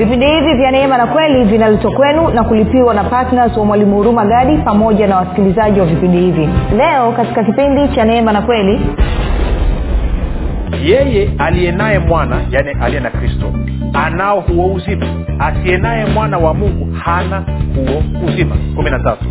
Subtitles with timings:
[0.00, 4.24] vipindi hivi vya neema na kweli vinaletwa kwenu na kulipiwa na ptns wa mwalimu huruma
[4.24, 6.48] gadi pamoja na wasikilizaji wa vipindi hivi.
[6.76, 8.80] Leo katika kipindi cha neema na kweli
[10.84, 13.52] yeye aliye naye mwana yani aliye na kristo
[13.92, 15.06] anao huo uzima.
[15.38, 17.42] Asiye naye mwana wa mungu hana
[17.74, 18.56] huo uzima.
[18.76, 19.24] Kumi na tatu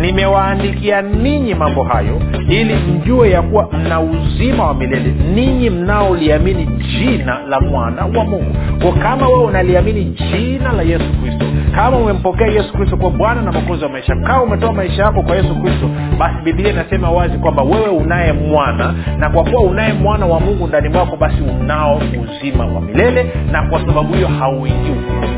[0.00, 5.14] nimewaandikia ninyi mambo hayo ili mjue ya kuwa mna uzima wa milele.
[5.34, 8.54] Ninyi mnaoliamini jina la mwana wa mungu.
[8.82, 13.52] Kwa kama wewe unaliamini jina la yesu kristo kama umempokea yesu kristo kwa bwana na
[13.52, 17.62] mwokozi wa maisha kama umetoa maisha yako kwa yesu kristo basi bibilia inasema wazi kwamba
[17.62, 22.66] wewe unaye mwana na kwa kuwa unaye mwana wa mungu ndani mwako basi unao uzima
[22.66, 25.37] wa milele na kwa sababu hiyo hauingi hukumu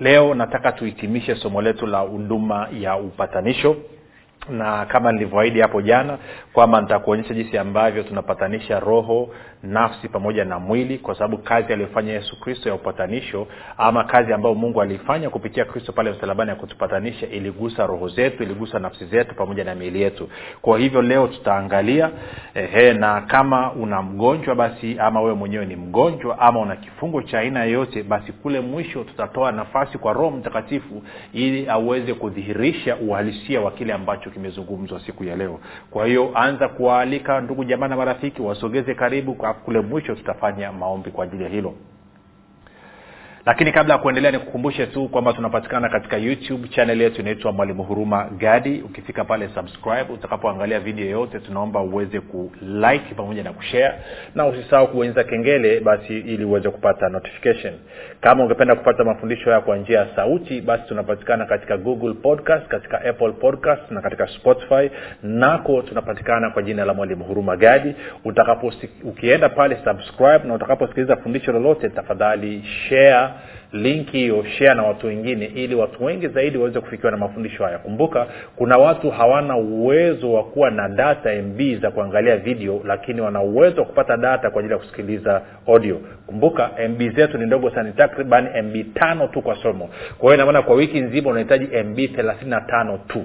[0.00, 3.76] leo nataka tuhitimishe somo letu la huduma ya upatanisho
[4.48, 6.18] na kama nilivyoahidi hapo jana
[6.52, 9.28] kwamba nitakuonyesha jinsi ambavyo tunapatanisha roho
[9.62, 13.46] nafsi pamoja na mwili kwa sababu kazi aliyofanya yesu kristo ya upatanisho
[13.78, 18.78] ama kazi ambayo mungu aliifanya kupitia kristo pale msalabani ya kutupatanisha iligusa roho zetu iligusa
[18.78, 20.28] nafsi zetu pamoja na miili yetu.
[20.62, 22.10] Kwa hivyo leo tutaangalia
[22.54, 27.38] ehe, na kama una mgonjwa basi ama wewe mwenyewe ni mgonjwa ama una kifungo cha
[27.38, 33.70] aina yoyote basi kule mwisho tutatoa nafasi kwa roho mtakatifu ili aweze kudhihirisha uhalisia wa
[33.70, 35.60] kile ambacho kimezungumzwa siku ya leo.
[35.90, 41.24] Kwa hiyo anza kuwaalika ndugu jamaa na marafiki wasogeze karibu kule mwisho tutafanya maombi kwa
[41.24, 41.74] ajili ya hilo
[43.50, 48.24] lakini kabla ya kuendelea nikukumbushe tu kwamba tunapatikana katika youtube chanel yetu inaitwa mwalimu huruma
[48.38, 48.82] gadi.
[48.82, 50.12] Ukifika pale subscribe.
[50.12, 53.94] Utakapoangalia video yoyote tunaomba uweze kulike pamoja na kushare.
[54.34, 57.74] Na usisahau kubonyeza kengele basi ili uweze kupata notification.
[58.20, 63.04] Kama ungependa kupata mafundisho haya kwa njia ya sauti basi tunapatikana katika google podcast katika
[63.04, 64.90] apple podcast na katika spotify.
[65.22, 67.94] Nako tunapatikana kwa jina la mwalimu huruma gadi.
[68.24, 68.72] Utakapo
[69.04, 73.28] ukienda pale subscribe na utakaposikiliza fundisho lolote tafadhali share
[73.72, 77.78] linki hiyo shea na watu wengine ili watu wengi zaidi waweze kufikiwa na mafundisho haya.
[77.78, 83.40] Kumbuka kuna watu hawana uwezo wa kuwa na data mb za kuangalia video lakini wana
[83.42, 86.00] uwezo wa kupata data kwa ajili ya kusikiliza audio.
[86.26, 89.90] Kumbuka mb zetu ni ndogo sana ni takriban mb tano tu kwa somo.
[90.18, 93.24] Kwa hiyo inamaana kwa wiki nzima unahitaji mb thelathini na tano tu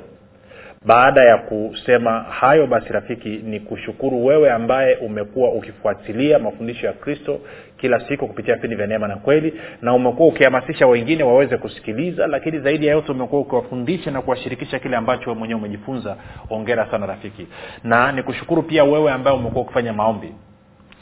[0.85, 7.39] baada ya kusema hayo basi rafiki ni kushukuru wewe ambaye umekuwa ukifuatilia mafundisho ya kristo
[7.77, 12.59] kila siku kupitia vipindi vya neema na kweli na umekuwa ukihamasisha wengine waweze kusikiliza lakini
[12.59, 16.15] zaidi ya yote umekuwa ukiwafundisha na kuwashirikisha kile ambacho we mwenyewe umejifunza.
[16.49, 17.47] Ongera sana rafiki.
[17.83, 20.33] Na nikushukuru pia wewe ambaye umekuwa ukifanya maombi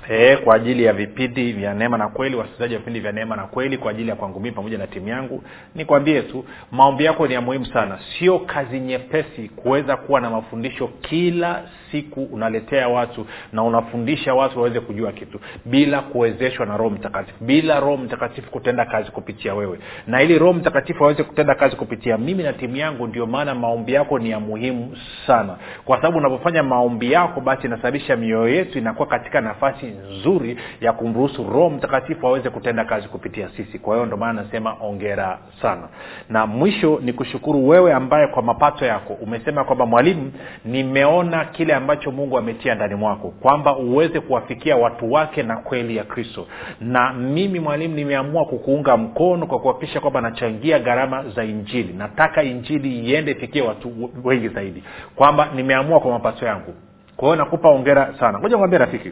[0.09, 3.43] E, kwa ajili ya vipindi vya neema na kweli wasikilizaji wa vipindi vya neema na
[3.43, 5.43] kweli kwa ajili ya kwangu mii pamoja na timu yangu
[5.75, 7.99] nikwambie tu maombi yako ni ya muhimu sana.
[8.19, 14.79] Sio kazi nyepesi kuweza kuwa na mafundisho kila siku unaletea watu na unafundisha watu waweze
[14.79, 15.39] kujua kitu.
[15.65, 17.43] Bila kuwezeshwa na roho mtakatifu.
[17.43, 19.79] Bila roho mtakatifu kutenda kazi kupitia wewe.
[20.07, 23.93] Na ili roho mtakatifu aweze kutenda kazi kupitia mimi na timu yangu ndio maana maombi
[23.93, 24.97] yako ni ya muhimu
[25.27, 25.55] sana.
[25.85, 31.43] Kwa sababu unapofanya maombi yako basi inasababisha mioyo yetu inakuwa katika nafasi nzuri ya kumruhusu
[31.43, 33.79] roho mtakatifu aweze kutenda kazi kupitia sisi.
[33.79, 35.87] Kwa hiyo ndio maana nasema ongera sana.
[36.29, 40.31] Na mwisho ni kushukuru wewe ambaye kwa mapato yako umesema kwamba mwalimu
[40.65, 46.03] nimeona kile ambacho mungu ametia ndani mwako kwamba uweze kuwafikia watu wake na kweli ya
[46.03, 46.47] kristo.
[46.81, 51.93] Na mimi mwalimu nimeamua kukuunga mkono kwa kuhakikisha kwamba nachangia gharama za injili.
[51.93, 54.83] Nataka injili iende ifikie watu wengi zaidi.
[55.15, 56.73] Kwamba nimeamua kwa mapato yangu.
[57.17, 58.39] Kwa hiyo nakupa ongera sana.
[58.39, 59.11] Moja kwambia rafiki.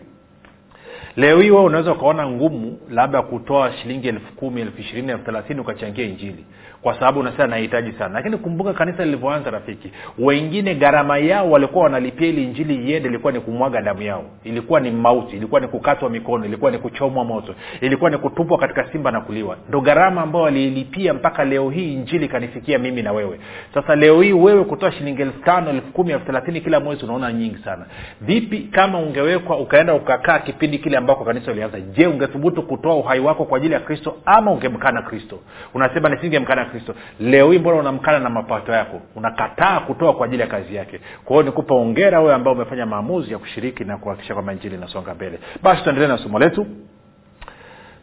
[1.16, 5.60] Leo hii wewe unaweza ukaona ngumu labda kutoa shilingi elfu kumi elfu ishirini elfu thelathini
[5.60, 6.46] ukachangia injili
[6.82, 8.14] kwa sababu unasema nahitaji sana.
[8.14, 13.40] Lakini kumbuka kanisa lilivyoanza rafiki wengine gharama yao walikuwa wanalipia ili injili iende ilikuwa ni
[13.40, 14.24] kumwaga damu yao.
[14.44, 18.92] Ilikuwa ni mauti ilikuwa ni kukatwa mikono ilikuwa ni kuchomwa moto ilikuwa ni kutupwa katika
[18.92, 19.58] simba na kuliwa.
[19.70, 23.40] Ndo gharama ambao waliilipia mpaka leo hii injili ikanifikia mimi na wewe.
[23.74, 27.34] Sasa leo hii wewe kutoa shilingi elfu tano elfu kumi elfu thelathini kila mwezi unaona
[27.34, 27.86] nyingi sana.
[28.22, 33.46] Vipi kama ungewekwa ukaenda ukakaa kipindi kile ambako kanisa ulianza je ungethubutu kutoa uhai wako
[33.46, 35.40] kwa ajili ya kristo ama ungemkana kristo?
[35.74, 36.96] Unasema nisingemkana kristo.
[37.20, 39.02] Leo hii mbona unamkana na mapato yako?
[39.16, 41.00] Unakataa kutoa kwa ajili ya kazi yake.
[41.26, 45.16] Kwa hiyo nikupa ongera wewe ambao umefanya maamuzi ya kushiriki na kuhakikisha kwamba njili inasonga
[45.16, 45.40] mbele.
[45.64, 46.66] Basi tuendelee na somo letu.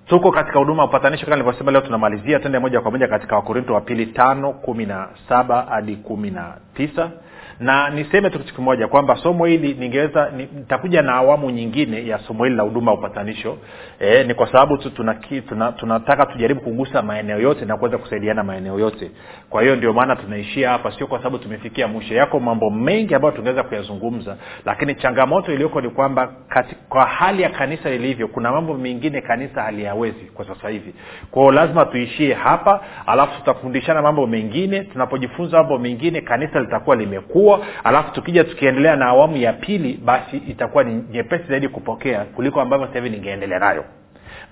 [0.06, 2.38] Tuko katika huduma ya upatanisho kama nilivyosema leo tunamalizia.
[2.40, 6.54] Tende moja kwa moja katika wakorinto wa pili tano kumi na saba hadi kumi na
[6.74, 7.10] tisa
[7.60, 12.44] na niseme tu kitu kimoja kwamba somo hili ningeweza nitakuja na awamu nyingine ya somo
[12.44, 13.58] hili la huduma ya upatanisho.
[14.00, 18.44] E, ni kwa sababu tu tunataka tuna, tuna tujaribu kugusa maeneo yote na kuweza kusaidiana
[18.44, 19.10] maeneo yote.
[19.50, 22.14] Kwa hiyo ndio maana tunaishia hapa sio kwa sababu tumefikia mwisho.
[22.14, 27.50] Yako mambo mengi ambayo tungeweza kuyazungumza lakini changamoto iliyoko ni kwamba kati, kwa hali ya
[27.50, 30.94] kanisa ilivyo kuna mambo mengine kanisa haliyawezi kwa sasa hivi.
[31.30, 34.80] Kwao lazima tuishie hapa alafu tutafundishana mambo mengine.
[34.84, 36.96] Tunapojifunza mambo mengine kanisa litakuwa
[37.46, 42.60] limekuwa alafu tukija tukiendelea na awamu ya pili basi itakuwa ni nyepesi zaidi kupokea kuliko
[42.60, 43.84] ambavyo sasa hivi ningeendelea nayo.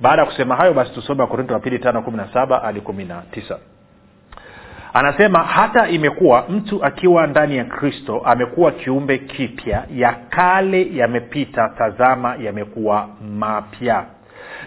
[0.00, 3.05] Baada ya kusema hayo basi tusome wakorinto wa pili tano kumi na saba hadi kumi
[3.05, 3.58] na tisa.
[4.93, 12.37] Anasema hata imekuwa mtu akiwa ndani ya kristo amekuwa kiumbe kipya ya kale yamepita tazama
[12.37, 13.08] yamekuwa
[13.38, 14.05] mapya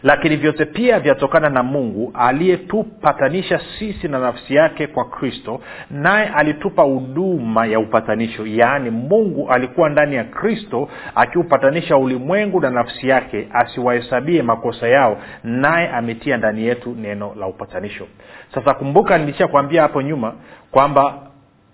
[0.04, 6.84] lakini vyote pia vyatokana na mungu aliyetupatanisha sisi na nafsi yake kwa kristo naye alitupa
[6.84, 8.48] huduma ya upatanisho.
[8.48, 15.88] Yaani mungu alikuwa ndani ya kristo akiupatanisha ulimwengu na nafsi yake asiwahesabie makosa yao naye
[15.90, 18.08] ametia ndani yetu neno la upatanisho.
[18.54, 20.34] Sasa kumbuka nilisha kuambia hapo nyuma
[20.72, 21.14] kwamba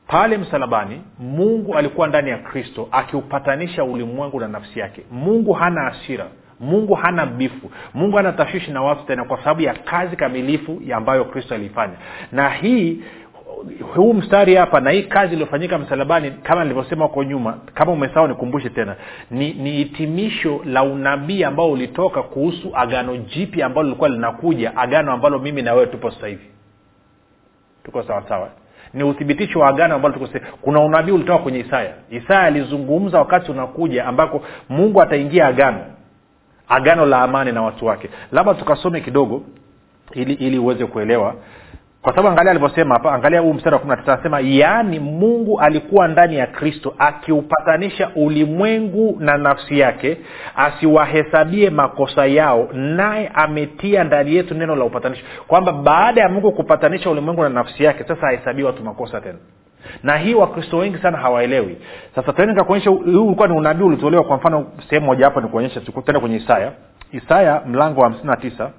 [0.07, 5.03] pale msalabani mungu alikuwa ndani ya kristo akiupatanisha ulimwengu na nafsi yake.
[5.11, 6.25] Mungu hana asira
[6.63, 11.25] mungu hana bifu mungu hana tashwishi na watu tena kwa sababu ya kazi kamilifu ambayo
[11.25, 11.93] kristo aliifanya
[12.31, 13.01] na hii
[13.95, 18.69] huu mstari hapa na hii kazi iliyofanyika msalabani kama nilivyosema huko nyuma kama umesahau nikumbushe
[18.69, 18.95] tena
[19.31, 25.39] ni ni hitimisho la unabii ambao ulitoka kuhusu agano jipya ambalo lilikuwa linakuja agano ambalo
[25.39, 26.45] mimi na wewe tupo sasa hivi.
[27.83, 28.49] Tuko sawasawa.
[28.93, 31.93] Ni uthibitisho wa agano ambalo tuko kuna unabii ulitoka kwenye isaya.
[32.09, 35.79] Isaya alizungumza wakati unakuja ambako mungu ataingia agano
[36.69, 38.09] agano la amani na watu wake.
[38.31, 39.43] Labda tukasome kidogo
[40.13, 41.35] ili ili uweze kuelewa.
[42.01, 45.59] Kwa sababu angalia alivyosema hapa angalia huu mstari wa kumi na tisa anasema yaani mungu
[45.59, 50.17] alikuwa ndani ya kristo akiupatanisha ulimwengu na nafsi yake
[50.55, 55.23] asiwahesabie makosa yao naye ametia ndani yetu neno la upatanisho.
[55.47, 59.37] Kwamba baada ya mungu kupatanisha ulimwengu na nafsi yake sasa hahesabii watu makosa tena
[60.03, 61.77] na hii wakristo wengi sana hawaelewi.
[62.15, 66.35] Sasa tuende huu ulikuwa ni unabii ulitolewa kwa mfano sehemu moja hapo nikuonyesha tuende kwenye
[66.35, 66.71] isaya.
[67.11, 68.71] Isaya mlango wa hamsini na tisa.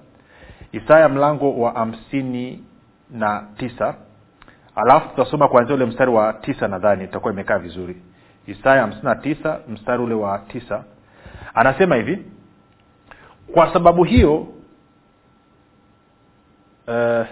[0.73, 2.65] Isaya mlango wa hamsini
[3.11, 3.95] na tisa.
[4.77, 7.97] Alafu tutasoma kuanzia ule mstari wa tisa nadhani itakuwa imekaa vizuri.
[8.47, 10.85] Isaya hamsini na tisa mstari ule wa tisa.
[11.55, 12.23] Anasema hivi
[13.53, 14.47] kwa sababu hiyo
[16.89, 17.27] uh,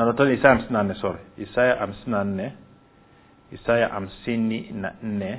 [0.00, 1.18] nanotoni isaya hamsini na nne sorry.
[1.38, 2.52] Isaya hamsini na nne
[3.52, 5.38] isaya hamsini na nne.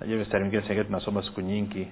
[0.00, 1.88] Najua mistari mingine sengine tunasoma siku nyingi.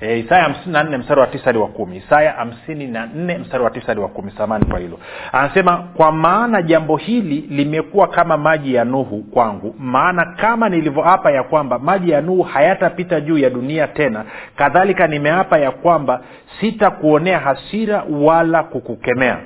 [0.00, 1.96] E, isaya hamsini na nne mstari wa tisa hadi wa kumi.
[1.96, 4.30] Isaya hamsini na nne mstari wa tisa hadi wa kumi.
[4.38, 4.98] Samani kwa hilo.
[5.32, 9.74] Anasema kwa maana jambo hili limekuwa kama maji ya nuhu kwangu.
[9.78, 14.24] Maana kama nilivyoapa ya kwamba maji ya nuhu hayatapita juu ya dunia tena
[14.56, 16.22] kadhalika nimeapa ya kwamba
[16.60, 19.38] sitakuonea hasira wala kukukemea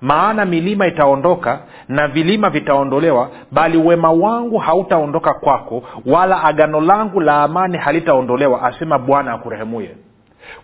[0.00, 7.42] maana milima itaondoka na vilima vitaondolewa bali wema wangu hautaondoka kwako wala agano langu la
[7.42, 9.90] amani halitaondolewa asema bwana akurehemuye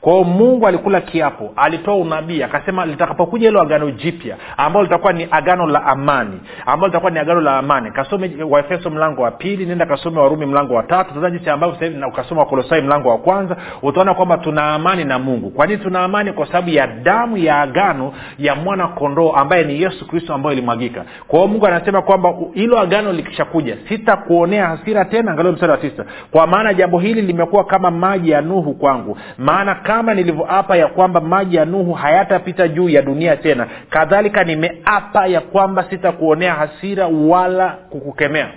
[0.01, 5.67] kwao mungu alikula kiapo alitoa unabii akasema litakapokuja hilo agano jipya ambalo litakuwa ni agano
[5.67, 7.91] la amani ambalo litakuwa ni agano la amani.
[7.91, 12.05] Kasome waefeso mlango wa pili nenda kasome warumi mlango wa tatu tazama jinsi ambavyo sahivi
[12.05, 15.51] ukasoma wakolosai mlango wa kwanza utaona kwamba tuna amani na mungu.
[15.51, 16.33] Kwa nini tuna amani?
[16.33, 21.05] Kwa sababu ya damu ya agano ya mwana kondoo ambaye ni yesu kristo ambayo ilimwagika.
[21.29, 26.05] Kwa mungu anasema kwamba hilo agano likishakuja sitakuonea hasira tena angalio mstari wa tisa.
[26.31, 31.21] Kwa maana jambo hili limekuwa kama maji ya nuhu kwangu maana kama nilivyoapa ya kwamba
[31.21, 33.67] maji ya nuhu hayatapita juu ya dunia tena.
[33.91, 38.49] Kadhalika nimeapa ya kwamba sitakuonea hasira wala kukukemea.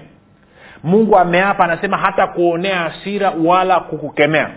[0.83, 4.49] Mungu ameapa anasema hata kuonea hasira wala kukukemea.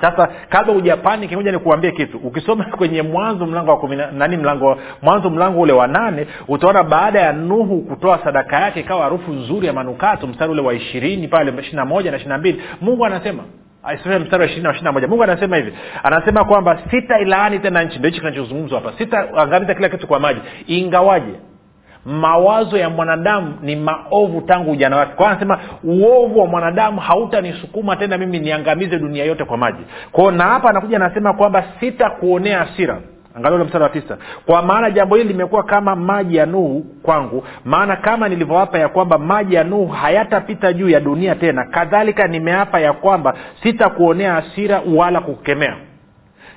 [0.00, 2.18] Sasa kabla hujapani kimoja nikuambie kitu.
[2.18, 7.20] Ukisoma kwenye mwanzo mlango wa kumina, nani mlango mwanzo mlango ule wa nane utaona baada
[7.20, 11.52] ya nuhu kutoa sadaka yake ikawa harufu nzuri ya manukato mstari ule wa ishirini pale
[11.60, 12.62] ishiri na moja na ishiri na mbili.
[12.80, 13.42] Mungu anasema
[13.92, 15.08] mstari wa ishirini na ishiri na moja.
[15.08, 15.72] Mungu anasema hivi.
[16.02, 17.98] Anasema kwamba sitailaani tena nchi.
[17.98, 18.98] Ndo hichi kinachozungumzwa hapa.
[18.98, 20.40] Sitaangamiza kila kitu kwa maji.
[20.66, 21.34] Ingawaje
[22.04, 25.12] mawazo ya mwanadamu ni maovu tangu ujana wake.
[25.14, 29.82] Kwao anasema uovu wa mwanadamu hautanisukuma tena mimi niangamize dunia yote kwa maji.
[30.12, 33.00] Kwao na hapa anakuja anasema kwamba sitakuonea hasira
[33.36, 34.18] angalia ule mstari wa tisa.
[34.46, 39.18] Kwa maana jambo hili limekuwa kama maji ya nuhu kwangu maana kama nilivyoapa ya kwamba
[39.18, 45.20] maji ya nuhu hayatapita juu ya dunia tena kadhalika nimeapa ya kwamba sitakuonea hasira wala
[45.20, 45.76] kukemea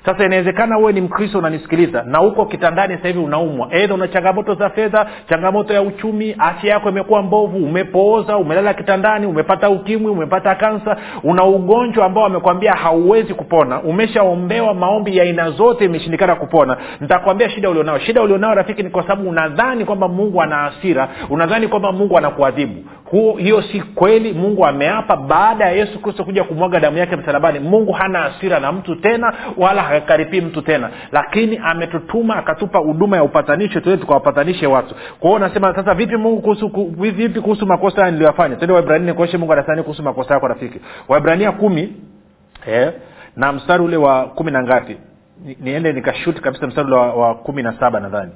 [0.08, 3.68] sasa inawezekana uwe ni mkristo unanisikiliza na uko kitandani sasa hivi unaumwa.
[3.70, 9.26] Edha una changamoto za fedha changamoto ya uchumi afya yako imekuwa mbovu umepooza umelala kitandani
[9.26, 15.84] umepata ukimwi umepata kansa una ugonjwa ambao amekwambia hauwezi kupona umeshaombewa maombi ya aina zote
[15.84, 16.76] imeshindikana kupona.
[17.00, 21.68] Nitakwambia shida ulionao shida ulionao rafiki ni kwa sababu unadhani kwamba mungu ana hasira unadhani
[21.68, 22.84] kwamba mungu anakuadhibu
[23.38, 25.16] hiyo si kweli mungu ameapa.
[25.16, 29.34] Baada ya yesu kristo kuja kumwaga damu yake msalabani mungu hana asira na mtu tena
[29.56, 30.90] wala hakaripii mtu tena.
[31.12, 34.94] Lakini ametutuma akatupa huduma ya upatanisho tuende tukawapatanishe watu.
[35.20, 39.06] Kwa hiyo nasema sasa vipi mungu kuhusu ku, vipi kuhusu makosa haya niliyoyafanya tende waibrania
[39.06, 40.80] nikuoshe mungu anasani kuhusu makosa yako rafiki.
[41.08, 41.92] Waibrania kumi
[42.66, 42.92] eh,
[43.36, 44.96] na mstari ule wa kumi na ngapi.
[45.60, 48.32] Niende nikashuti kabisa mstari ule wa, wa kumi na saba nadhani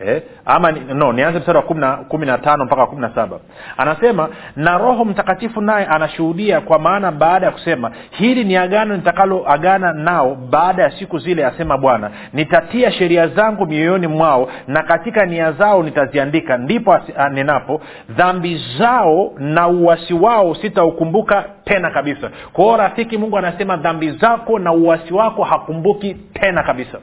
[0.00, 1.64] eh, ama no nianze mstari wa
[2.08, 3.38] kumi na tano mpaka kumi na saba
[3.76, 9.92] anasema na roho mtakatifu naye anashuhudia kwa maana baada ya kusema hili ni agano nitakaloagana
[9.92, 12.10] nao baada ya siku zile asema bwana.
[12.32, 16.56] Nitatia sheria zangu mioyoni mwao na katika nia zao nitaziandika.
[16.58, 16.98] Ndipo
[17.32, 22.30] nenapo dhambi zao na uwasi wao sitaukumbuka tena kabisa.
[22.52, 26.98] Kwa hiyo rafiki mungu anasema dhambi zako na uwasi wako hakumbuki tena kabisa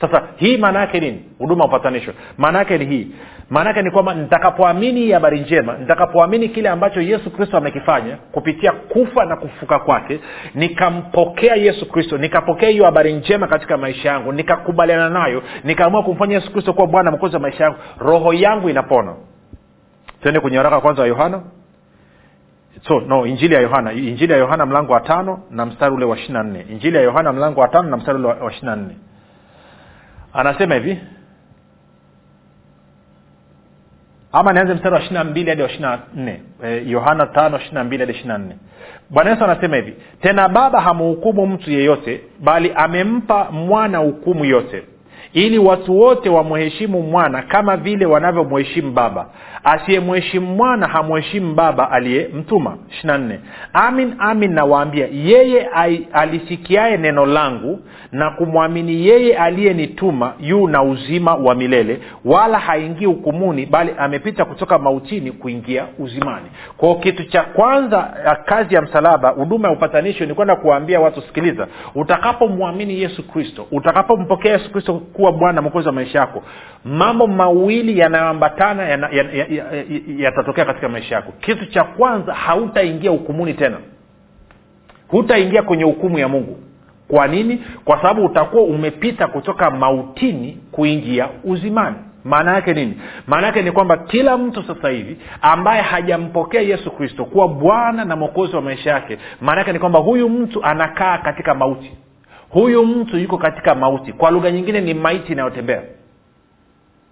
[0.00, 1.24] sasa hii maana yake nini?
[1.38, 2.12] Huduma ya upatanisho.
[2.38, 3.08] Maana yake ni hii.
[3.50, 8.72] Maana yake ni kwamba nitakapoamini hii habari njema nitakapoamini kile ambacho yesu kristo amekifanya kupitia
[8.72, 10.20] kufa na kufuka kwake
[10.54, 16.52] nikampokea yesu kristo nikapokea hiyo habari njema katika maisha yangu nikakubaliana nayo nikaamua kumfanya yesu
[16.52, 19.14] kristo kuwa bwana mkozi wa maisha yangu roho yangu inapona.
[20.22, 21.42] Twende kwenye waraka kwanza wa yohana.
[22.88, 23.92] So no injili ya yohana.
[23.92, 26.66] Injili ya yohana mlango wa tano na mstari ule wa ishiri na nne.
[26.70, 28.96] Injili ya yohana mlango wa tano na mstari ule wa ishiri na nne
[30.38, 30.98] anasema hivi.
[34.32, 36.42] Ama nianze mstari wa ishiri mbili hadi wa ishiri nne.
[36.86, 38.56] Yohana tano ishiri na mbili hadi ishiri nne.
[39.10, 39.94] Bwana yesu anasema hivi.
[40.22, 44.82] Tena baba hamhukumu mtu yeyote bali amempa mwana hukumu yote.
[45.32, 49.26] Ili watu wote wamheshimu mwana kama vile wanavyomheshimu baba
[49.72, 52.76] asiyemheshimu mwana hamheshimu baba aliyemtuma.
[52.90, 53.40] Ishirina nne.
[53.72, 55.68] Amin amin nawaambia yeye
[56.12, 57.80] alisikiaye neno langu
[58.12, 64.78] na kumwamini yeye aliyenituma yu na uzima wa milele wala haingii hukumuni bali amepita kutoka
[64.78, 66.46] mautini kuingia uzimani.
[66.76, 68.02] Kwao kitu cha kwanza
[68.44, 74.52] kazi ya msalaba huduma ya upatanisho ni kwenda kuwaambia watu sikiliza utakapomwamini yesu kristo utakapompokea
[74.52, 76.42] yesu kristo kuwa bwana mwokozi wa maisha yako
[76.84, 79.72] mambo mawili yanayoambatana yatatokea yana, ya, ya,
[80.18, 81.32] ya, ya katika maisha yako.
[81.40, 83.76] Kitu cha kwanza hautaingia hukumuni tena.
[85.08, 86.56] Hutaingia kwenye hukumu ya mungu.
[87.08, 87.62] Kwa nini?
[87.84, 91.96] Kwa sababu utakuwa umepita kutoka mautini kuingia uzimani.
[92.24, 93.00] Maana yake nini?
[93.26, 98.16] Maana yake ni kwamba kila mtu sasa hivi ambaye hajampokea yesu kristo kuwa bwana na
[98.16, 101.92] mwokozi wa maisha yake maana yake ni kwamba huyu mtu anakaa katika mauti.
[102.48, 104.12] Huyu mtu yuko katika mauti.
[104.12, 105.82] Kwa lugha nyingine ni maiti inayotembea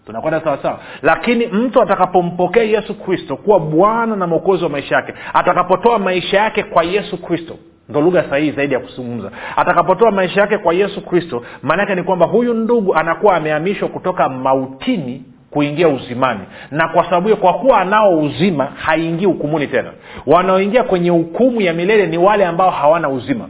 [0.07, 5.99] tunakwenda sawasawa lakini mtu atakapompokea yesu kristo kuwa bwana na mwokozi wa maisha yake atakapotoa
[5.99, 7.57] maisha yake kwa yesu kristo
[7.89, 9.31] ndo lugha sahihi zaidi ya kuzungumza.
[9.57, 15.25] Atakapotoa maisha yake kwa yesu kristo maanaake ni kwamba huyu ndugu anakuwa amehamishwa kutoka mautini
[15.51, 16.41] kuingia uzimani.
[16.71, 19.91] Na kwa sababu hiyo kwa kuwa anao uzima haingii hukumuni tena.
[20.27, 23.49] Wanaoingia kwenye hukumu ya milele ni wale ambao hawana uzima.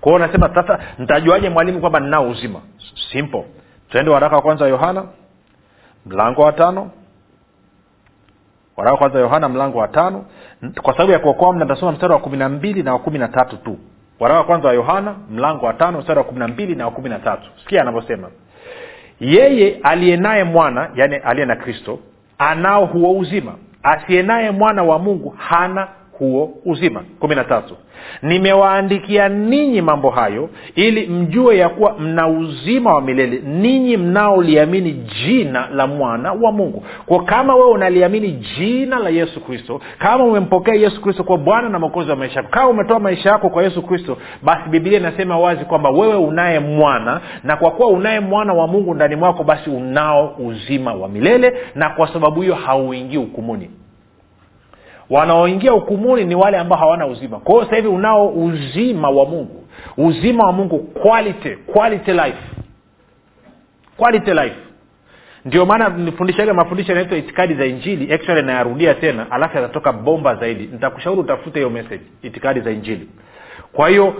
[0.00, 2.60] Kwa hiyo unasema sasa ntajuaje mwalimu kwamba ninao uzima?
[3.12, 3.44] Simple.
[3.90, 5.04] Twende waraka wa kwanza wa yohana
[6.06, 6.90] mlango wa tano.
[8.76, 10.24] Waraka wa kwanza wa yohana mlango wa tano.
[10.82, 13.28] Kwa sababu ya kuokoa mna tasoma mstari wa kumi na mbili na wa kumi na
[13.28, 13.78] tatu tu.
[14.20, 16.90] Waraka wa kwanza wa yohana mlango wa tano mstari wa kumi na mbili na wa
[16.90, 17.50] kumi na tatu.
[17.62, 18.28] Sikia anavyosema.
[19.20, 21.98] Yeye aliye naye mwana yani aliye na kristo
[22.38, 23.54] anao huo uzima.
[23.82, 25.88] Asiye naye mwana wa mungu hana
[26.24, 27.04] huo uzima.
[27.20, 27.74] Kumi na tatu.
[28.22, 33.42] Nimewaandikia ninyi mambo hayo ili mjue ya kuwa mna uzima wa milele.
[33.46, 36.84] Ninyi mnaoliamini jina la mwana wa mungu.
[37.06, 41.78] Kwa kama wewe unaliamini jina la yesu kristo kama umempokea yesu kristo kwa bwana na
[41.78, 45.64] mwokozi wa maisha yako kama umetoa maisha yako kwa yesu kristo basi bibilia inasema wazi
[45.64, 50.34] kwamba wewe unaye mwana na kwa kuwa unaye mwana wa mungu ndani mwako basi unao
[50.38, 53.70] uzima wa milele na kwa sababu hiyo hauingii hukumuni
[55.10, 57.38] wanaoingia hukumuni ni wale ambao hawana uzima.
[57.40, 59.64] Kwa hiyo hivi unao uzima wa mungu.
[59.96, 62.38] Uzima wa mungu quality quality life.
[63.96, 64.56] Quality life.
[65.44, 68.12] Ndio maana nifundishaga mafundisho yanaitwa itikadi za injili.
[68.12, 70.66] Actually nayarudia tena alafu yatatoka bomba zaidi.
[70.72, 73.08] Nitakushauri utafute hiyo message itikadi za injili.
[73.72, 74.14] Kwa hiyo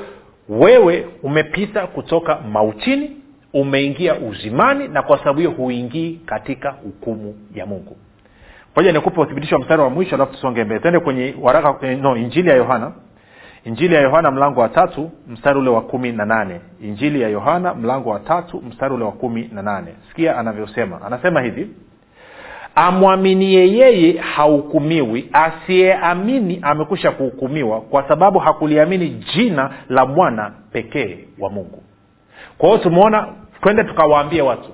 [0.49, 3.11] wewe umepita kutoka mautini
[3.53, 7.97] umeingia uzimani na kwa sababu hiyo huingii katika hukumu ya mungu
[8.77, 10.81] moja nikupe uthibitisho wa mstari wa mwisho alafu tusonge mbele.
[10.81, 12.93] Tuende kwenye waraka no, injili ya yohana.
[13.65, 16.61] Injili ya yohana mlango wa tatu mstari ule wa kumi na nane.
[16.83, 19.95] Injili ya yohana mlango wa tatu mstari ule wa kumi na nane.
[20.09, 21.01] Sikia anavyosema.
[21.07, 21.69] Anasema hivi
[22.75, 31.83] amwaminie yeye hahukumiwi asiyeamini amekwisha kuhukumiwa kwa sababu hakuliamini jina la mwana pekee wa mungu.
[32.59, 33.29] Kwa hiyo tumeona
[33.63, 34.71] twende tukawaambie watu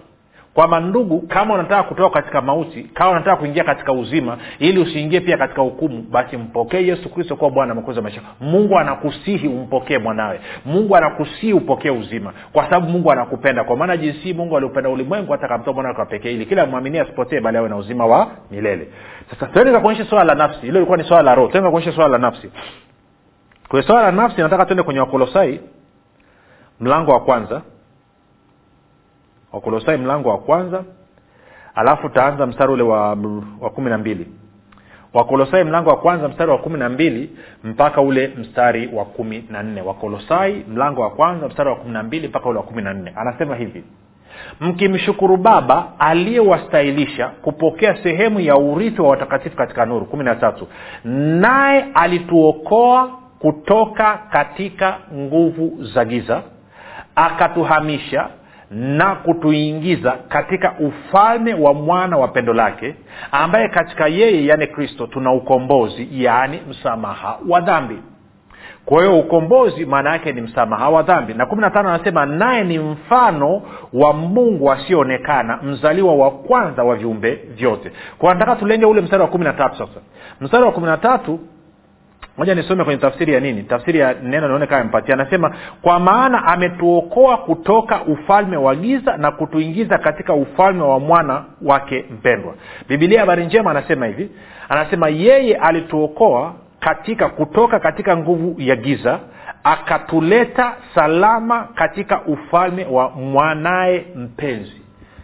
[0.57, 5.37] kwamba ndugu kama unataka kutoka katika mauti kama unataka kuingia katika uzima ili usiingie pia
[5.37, 8.21] katika hukumu basi mpokee yesu kristo kuwa bwana mekuza maisha.
[8.41, 10.41] Mungu anakusihi umpokee mwanawe.
[10.65, 13.65] Mungu anakusihi upokee uzima kwa sababu mungu anakupenda.
[13.65, 17.41] Kwa maana jinsi mungu aliupenda ulimwengu hata kamtoa mwana wake pekee ili kila mwaminia asipotee
[17.41, 18.89] bali awe na uzima wa milele.
[19.31, 20.61] Sasa tuende kakuonyesha swala la nafsi.
[20.61, 21.49] Hilo ilikuwa ni swala la roho.
[21.49, 22.51] Tuende kakuonyesha swala la nafsi.
[23.69, 25.61] Kwenye swala la nafsi nataka tuende kwenye wakolosai
[26.81, 27.63] mlango wa kwanza
[29.57, 30.85] wakolosai mlango wa kwanza
[31.75, 33.09] alafu utaanza mstari ule wa,
[33.61, 34.27] wa kumi na mbili.
[35.15, 37.31] Wakolosai mlango wa kwanza mstari wa kumi na mbili
[37.65, 39.81] mpaka ule mstari wa kumi na nne.
[39.83, 43.13] Wakolosai mlango wa kwanza mstari wa kumi na mbili mpaka ule wa kumi na nne.
[43.17, 43.85] Anasema hivi
[44.61, 50.07] mkimshukuru baba aliyewastahilisha kupokea sehemu ya urithi wa watakatifu katika nuru.
[50.07, 50.67] Kumi na tatu
[51.41, 56.43] naye alituokoa kutoka katika nguvu za giza
[57.15, 58.29] akatuhamisha
[58.71, 62.95] na kutuingiza katika ufalme wa mwana wa pendo lake
[63.33, 67.99] ambaye katika yeye yaani kristo tuna ukombozi yaani msamaha wa dhambi.
[68.85, 71.35] Kwa hiyo ukombozi maana yake ni msamaha wa dhambi.
[71.35, 76.97] Na kumi na tano anasema naye ni mfano wa mungu asiyoonekana mzaliwa wa kwanza wa
[76.97, 77.93] viumbe vyote.
[78.19, 80.01] Kwa nataka tulenge ule mstari wa kumi na tatu sasa.
[80.41, 81.41] Mstari wa kumi na tatu
[82.39, 83.63] moja nisome kwenye tafsiri ya nini?
[83.63, 89.31] Tafsiri ya neno naone kama mpatia anasema kwa maana ametuokoa kutoka ufalme wa giza na
[89.31, 92.55] kutuingiza katika ufalme wa mwana wake mpendwa.
[92.89, 94.31] Bibilia habari njema anasema hivi.
[94.69, 99.21] Anasema yeye alituokoa katika kutoka katika nguvu ya giza
[99.65, 104.83] akatuleta salama katika ufalme wa mwanaye mpenzi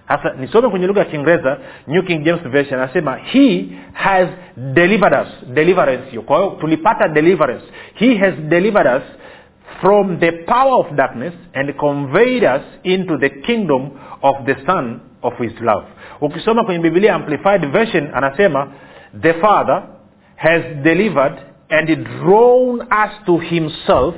[0.09, 5.29] sasa nisome kwenye lugha ya kiingereza new king james version anasema he has delivered us
[5.55, 6.23] deliverance hiyo.
[6.23, 7.65] Kwa hiyo tulipata deliverance.
[7.95, 9.03] He has delivered us
[9.81, 13.91] from the power of darkness and conveyed us into the kingdom
[14.23, 15.85] of the son of his love.
[16.21, 18.69] Ukisoma kwenye biblia amplified version anasema
[19.21, 19.83] the father
[20.37, 21.35] has delivered
[21.69, 21.89] and
[22.21, 24.15] drawn us to himself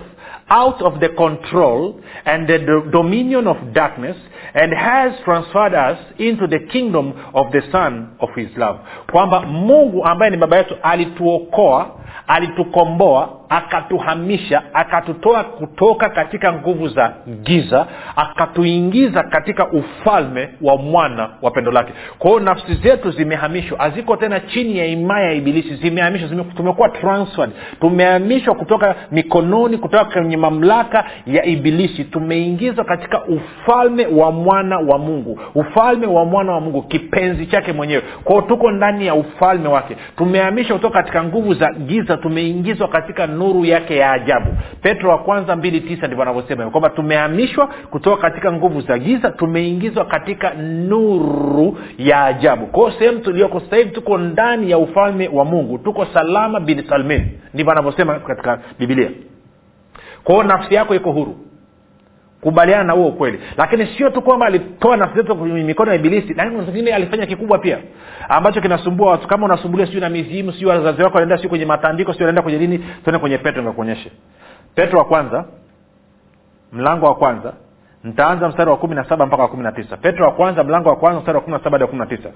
[0.49, 1.95] out of the control
[2.25, 4.17] and the do- dominion of darkness
[4.55, 8.79] and has transferred us into the kingdom of the son of his love.
[9.13, 11.87] Kwamba mungu ambaye ni baba yetu alituokoa
[12.27, 21.71] alitukomboa akatuhamisha akatutoa kutoka katika nguvu za giza akatuingiza katika ufalme wa mwana wa pendo
[21.71, 21.93] lake.
[22.19, 27.51] Kwa nafsi zetu zimehamishwa haziko tena chini ya imaya ya ibilisi zimehamishwa zime, tumekuwa transferred.
[27.81, 32.05] Tumehamishwa kutoka mikononi kutoka kwenye mamlaka ya ibilisi.
[32.05, 35.41] Tumeingizwa katika ufalme wa mwana wa mungu.
[35.55, 38.03] Ufalme wa mwana wa mungu kipenzi chake mwenyewe.
[38.25, 39.97] Kwao tuko ndani ya ufalme wake.
[40.17, 44.47] Tumehamishwa kutoka katika nguvu za giza tumeingizwa katika nuru yake ya ajabu.
[44.83, 50.05] Petro wa kwanza mbili tisa ndivyo anavyosema kwamba tumehamishwa kutoka katika nguvu za giza tumeingizwa
[50.05, 52.67] katika nuru ya ajabu.
[52.67, 55.79] Kwao sehemu tulioko sasa hivi tuko ndani ya ufalme wa mungu.
[55.79, 59.11] Tuko salama bin salmin ndivyo anavyosema katika bibilia
[60.25, 61.37] kwao nafsi yako iko huru
[62.45, 63.41] kubaliana na huo ukweli.
[63.57, 67.59] Lakini sio tu kwamba alitoa nafsi zetu kwenye mikono ya ibilisi lakini kuna alifanya kikubwa
[67.59, 67.79] pia
[68.29, 69.29] ambacho kinasumbua watu.
[69.29, 72.59] Kama unasumbulia siu na mizimu siu wazazi wako wanaenda siu kwenye matandiko siu wanaenda kwenye
[72.59, 74.13] nini tuende kwenye petro nikakuonyeshe.
[74.75, 75.45] Petro wa kwanza
[76.73, 77.53] mlango wa kwanza
[78.05, 79.97] ntaanza mstari wa kumi na saba mpaka wa kumi na tisa.
[79.97, 82.07] Petro wa kwanza mlango wa kwanza mstari wa kumi na saba hadi wa kumi na
[82.07, 82.29] tisa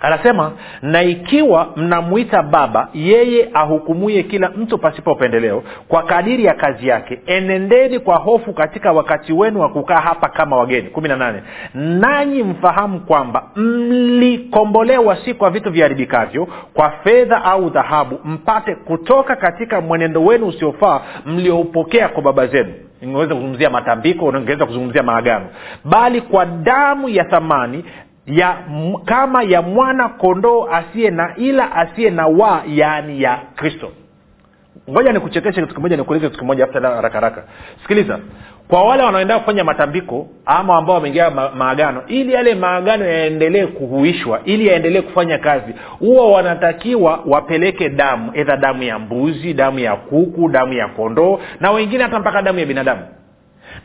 [0.00, 6.88] anasema na ikiwa mnamwita baba yeye ahukumuye kila mtu pasipo upendeleo kwa kadiri ya kazi
[6.88, 10.88] yake enendeni kwa hofu katika wakati wenu wa kukaa hapa kama wageni.
[10.88, 11.42] Kumi na nane.
[11.74, 19.80] Nanyi mfahamu kwamba mlikombolewa si kwa vitu viharibikavyo kwa fedha au dhahabu mpate kutoka katika
[19.80, 22.72] mwenendo wenu usiofaa mlioupokea kwa baba zenu.
[23.02, 25.46] Ingeweza kuzungumzia matambiko ingeweza kuzungumzia maagano.
[25.84, 27.84] Bali kwa damu ya thamani
[28.28, 28.56] ya
[29.04, 33.90] kama ya mwana kondoo asiye na ila asiye na wa yaani ya kristo.
[34.90, 37.42] Ngoja nikuchekeshe kitu kimoja nikuulize kitu kimoja hata haraka haraka.
[37.82, 38.18] Sikiliza
[38.68, 44.40] kwa wale wanaoenda kufanya matambiko ama ambao wameingia ma- maagano ili yale maagano yaendelee kuhuishwa
[44.44, 50.48] ili yaendelee kufanya kazi huwa wanatakiwa wapeleke damu edha damu ya mbuzi damu ya kuku
[50.48, 53.00] damu ya kondoo na wengine hata mpaka damu ya binadamu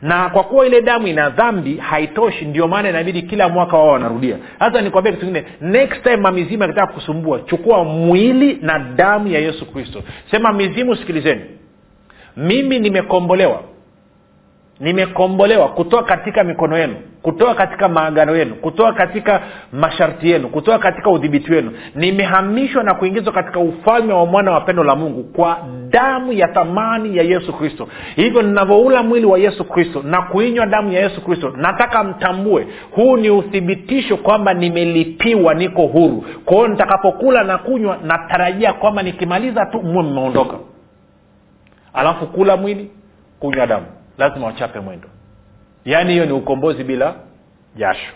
[0.01, 4.37] na kwa kuwa ile damu ina dhambi haitoshi ndio maana inabidi kila mwaka wao wanarudia.
[4.59, 9.65] Sasa nikwambia kitu kingine next time mamizimu akitaka kusumbua chukua mwili na damu ya yesu
[9.65, 10.03] kristo.
[10.31, 11.41] Sema mizimu sikilizeni.
[12.37, 13.61] Mimi nimekombolewa
[14.79, 21.09] nimekombolewa kutoka katika mikono yenu kutoka katika maagano yenu kutoka katika masharti yenu kutoka katika
[21.09, 21.71] udhibiti wenu.
[21.95, 25.57] Nimehamishwa na kuingizwa katika ufalme wa mwana wa pendo la mungu kwa
[25.89, 27.87] damu ya thamani ya yesu kristo.
[28.15, 33.17] Hivyo ninavyoula mwili wa yesu kristo na kuinywa damu ya yesu kristo nataka mtambue huu
[33.17, 36.25] ni uthibitisho kwamba nimelipiwa niko huru.
[36.45, 40.57] Kwa nitakapokula na kunywa natarajia kwamba nikimaliza tu mwe mmeondoka
[41.93, 42.91] alafu kula mwili
[43.39, 43.85] kunywa damu
[44.17, 45.07] lazima wachape mwendo.
[45.85, 47.15] Yaani hiyo ni ukombozi bila
[47.75, 48.13] jasho.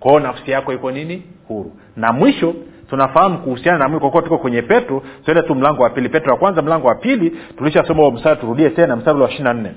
[0.00, 1.22] Kwao nafsi yako iko nini?
[1.48, 1.72] Huru.
[1.96, 2.54] Na mwisho
[2.90, 6.08] tunafahamu kuhusiana na mwili kwakuwa tuko kwenye petro tuende tu mlango wa pili.
[6.08, 9.72] Petro wa kwanza mlango wa pili tulishasoma mstari turudie tena mstari wa ishiri na nne.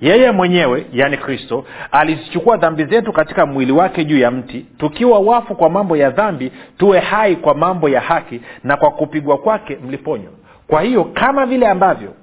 [0.00, 5.54] Yeye mwenyewe yaani kristo alizichukua dhambi zetu katika mwili wake juu ya mti tukiwa wafu
[5.54, 10.32] kwa mambo ya dhambi tuwe hai kwa mambo ya haki na kwa kupigwa kwake mliponywa
[10.66, 12.14] kwa hiyo kama vile ambavyo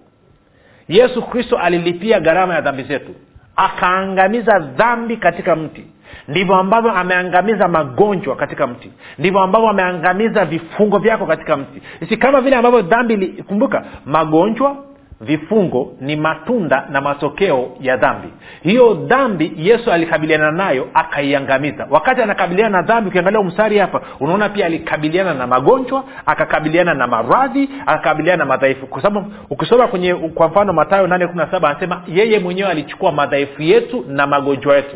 [0.87, 3.15] yesu kristo alilipia gharama ya dhambi zetu.
[3.55, 5.85] Akaangamiza dhambi katika mti.
[6.27, 8.91] Ndivyo ambavyo ameangamiza magonjwa katika mti.
[9.19, 11.81] Ndivyo ambavyo ameangamiza vifungo vyako katika mti.
[12.09, 14.75] Si kama vile ambavyo dhambi ilikumbuka magonjwa
[15.21, 18.27] vifungo ni matunda na matokeo ya dhambi.
[18.63, 21.87] Hiyo dhambi yesu alikabiliana nayo akaiangamiza.
[21.89, 27.69] Wakati anakabiliana na dhambi ukiangalia mstari hapa unaona pia alikabiliana na magonjwa akakabiliana na maradhi
[27.85, 28.87] akakabiliana na madhaifu.
[28.87, 34.27] Kwa sababu ukisoma kwenye kwa mfano matayo 817 anasema yeye mwenyewe alichukua madhaifu yetu na
[34.27, 34.95] magonjwa yetu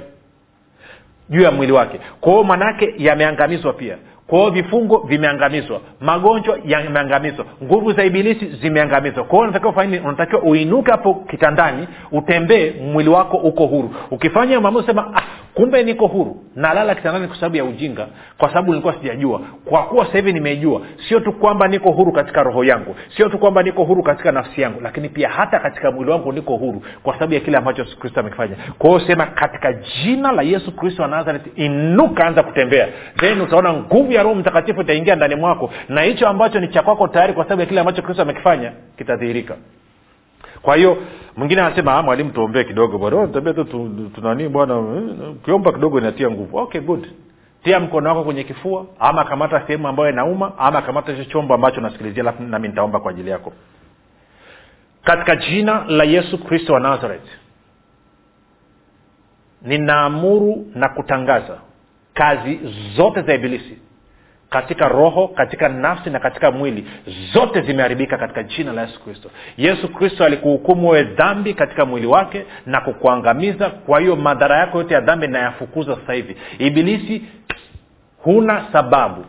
[1.29, 1.99] juu ya mwili wake.
[2.21, 3.97] Kwa hiyo manaake yameangamizwa pia
[4.29, 5.81] kwa hiyo vifungo vimeangamizwa.
[6.01, 7.45] Magonjwa yameangamizwa.
[7.63, 9.23] Nguvu za ibilisi zimeangamizwa.
[9.23, 13.95] Kwa hiyo unatakiwa ufanye unatakiwa uinuke hapo kitandani utembee mwili wako uko huru.
[14.11, 15.21] Ukifanya maamuzi sema ah,
[15.59, 16.35] kumbe niko huru.
[16.55, 19.41] Nalala kitandani kwa sababu ya ujinga kwa sababu nilikuwa sijajua.
[19.65, 23.37] Kwa kuwa sasa hivi nimejua sio tu kwamba niko huru katika roho yangu sio tu
[23.39, 27.13] kwamba niko huru katika nafsi yangu lakini pia hata katika mwili wangu niko huru kwa
[27.13, 28.55] sababu ya kile ambacho kristo amekifanya.
[28.77, 32.87] Kwa hiyo sema katika jina la yesu kristo wa nazareth inuka anza kutembea.
[33.19, 37.07] Then utaona nguvu ya roho mtakatifu itaingia ndani mwako na hicho ambacho ni cha kwako
[37.07, 39.55] tayari kwa sababu ya kile ambacho kristo amekifanya kitadhihirika
[40.61, 40.97] kwa hiyo
[41.37, 43.27] mwingine anasema "Ah, mwalimu tuombee kidogo bwana.
[43.27, 43.65] Tembea tu
[44.15, 46.57] tunani bwana eh, ukiomba kidogo inatia nguvu.
[46.57, 47.07] Okay good.
[47.63, 51.81] Tia mkono wako kwenye kifua ama kamata sehemu ambayo inauma ama kamata hicho chombo ambacho
[51.81, 53.53] nasikilizia alafu nami nitaomba kwa ajili yako.
[55.03, 57.27] Katika jina la yesu kristo wa nazareth
[59.61, 61.57] ninaamuru na kutangaza
[62.13, 62.59] kazi
[62.95, 63.77] zote za ibilisi
[64.49, 66.85] katika roho katika nafsi na katika mwili
[67.33, 69.29] zote zimeharibika katika jina la yesu kristo.
[69.57, 73.69] Yesu kristo alikuhukumu wewe dhambi katika mwili wake na kukuangamiza.
[73.69, 76.35] Kwa hiyo madhara yako yote ya dhambi nayafukuza sasa hivi.
[76.59, 77.21] Ibilisi
[78.23, 79.25] huna sababu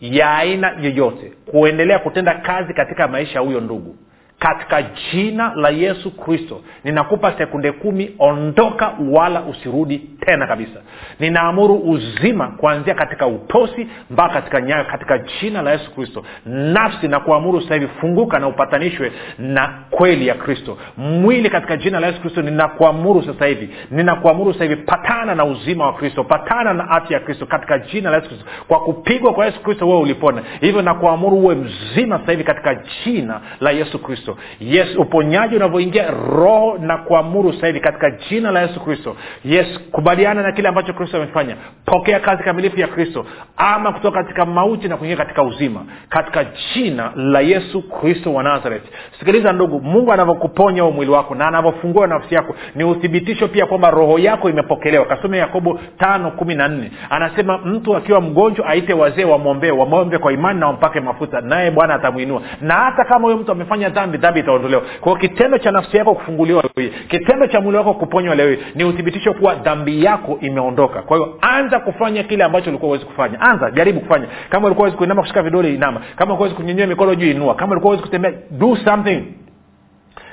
[0.00, 3.96] ya aina yoyote kuendelea kutenda kazi katika maisha ya huyo ndugu
[4.42, 6.60] katika jina la yesu kristo.
[6.84, 10.80] Ninakupa sekunde kumi ondoka wala usirudi tena kabisa.
[11.20, 16.24] Ninaamuru uzima kuanzia katika utosi mpaka katika nyayo katika jina la yesu kristo.
[16.46, 20.78] Nafsi na kuamuru hivi funguka na upatanishwe na kweli ya kristo.
[20.96, 23.70] Mwili katika jina la yesu kristo ninakuamuru sasa hivi.
[23.90, 28.10] Ninakuamuru sasa hivi patana na uzima wa kristo patana na afya ya kristo katika jina
[28.10, 28.46] la yesu kristo.
[28.68, 30.42] Kwa kupigwa kwa yesu kristo wewe ulipona.
[30.60, 32.74] Hivyo nakuamuru uwe mzima sasa hivi katika
[33.04, 34.52] jina la yesu kristo kristo.
[34.60, 39.16] Yes uponyaji unavyoingia roho na kuamuru hivi katika jina la yesu kristo.
[39.44, 41.56] Yes kubaliana na kile ambacho kristo amefanya.
[41.84, 43.26] Pokea kazi kamilifu ya kristo.
[43.56, 45.84] Ama kutoka katika mauti na kuingia katika uzima.
[46.08, 48.84] Katika jina la yesu kristo wa nazareth.
[49.18, 54.18] Sikiliza ndugu mungu anavyokuponya mwili wako na anavyofungua nafsi yako ni uthibitisho pia kwamba roho
[54.18, 55.06] yako imepokelewa.
[55.06, 56.90] Kasome yakobo tano kumi na nne.
[57.10, 61.94] Anasema mtu akiwa mgonjwa aite wazee wamwombee wamwombe kwa imani na wampake mafuta naye bwana
[61.94, 62.42] atamwinua.
[62.60, 64.82] Na hata kama huyo mtu amefanya dhambi dhambi itaondolewa.
[65.00, 68.58] Kwao kitendo cha nafsi yako kufunguliwa leo hii kitendo cha mwili wako kuponywa leo hii
[68.74, 71.02] ni uthibitisho kuwa dhambi yako imeondoka.
[71.02, 73.40] Kwa hiyo anza kufanya kile ambacho ulikuwa uwezi kufanya.
[73.40, 74.26] Anza jaribu kufanya.
[74.48, 76.00] Kama ulikuwa uwezi kuinama kushika vidole inama.
[76.16, 77.54] Kama ulikuwa uwezi kunyenyua mikono juu inua.
[77.54, 79.22] Kama ulikuwa uwezi kutembea do something.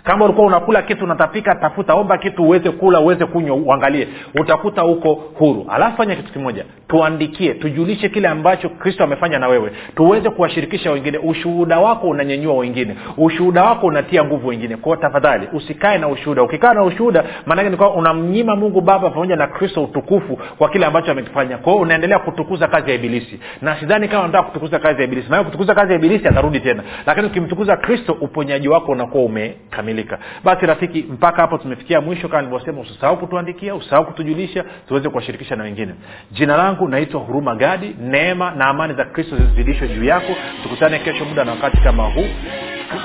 [0.04, 4.08] Kama ulikuwa unakula kitu unatapika tafuta omba kitu uweze kula uweze kunywa uangalie.
[4.41, 5.65] Utakuta huko huru.
[5.69, 9.71] Alafu fanya kitu kimoja tuandikie tujulishe kile ambacho kristo amefanya na wewe.
[9.95, 11.17] Tuweze kuwashirikisha wengine.
[11.17, 12.95] Ushuhuda wako unanyenyua wengine.
[13.17, 14.78] Ushuhuda wako unatia nguvu wengine.
[14.78, 16.43] Kwao tafadhali usikae na ushuhuda.
[16.43, 21.12] Ukikaa na ushuhuda maanake ni unamnyima mungu baba pamoja na kristo utukufu kwa kile ambacho
[21.12, 21.58] amekifanya.
[21.58, 23.39] Kwao unaendelea kutukuza kazi ya ibilisi.
[23.62, 25.30] Na sidhani kama nataka kutukuza kazi ya ibilisi.
[25.30, 26.84] Maana kutukuza kazi ya ibilisi atarudi tena.
[27.06, 30.19] Lakini ukimtukuza kristo uponyaji wako unakuwa umekamilika.
[30.43, 32.28] Basi rafiki mpaka hapo tumefikia mwisho.
[32.28, 35.93] Kama nilivyosema usisahau kutuandikia usisahau kutujulisha tuweze kuwashirikisha na wengine.
[36.32, 37.96] Jina langu naitwa huruma gadi.
[38.02, 40.36] Neema na amani za kristo zizidishwe juu yako.
[40.63, 42.28] Tukutane kesho muda na wakati kama huu.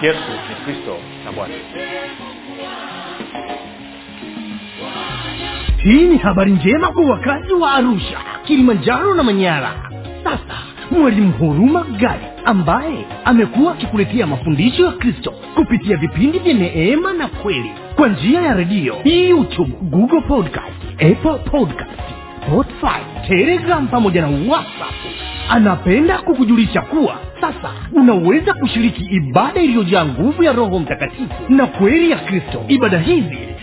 [0.03, 1.55] Yesu ni kristo na bwana.
[5.77, 9.71] Hii ni habari njema kwa wakazi wa arusha kilimanjaro na manyara.
[10.25, 10.55] Sasa
[10.91, 17.71] mwalimu huruma gadi ambaye amekuwa akikuletea mafundisho ya kristo kupitia vipindi vya neema na kweli
[17.97, 21.91] kwa njia ya redio youtube google podcast apple podcast
[22.47, 24.95] spotify telegram pamoja na whatsapp
[25.51, 32.17] anapenda kukujulisha kuwa sasa unaweza kushiriki ibada iliyojaa nguvu ya roho mtakatifu na kweli ya
[32.19, 32.65] kristo.
[32.69, 33.39] Ibada hizi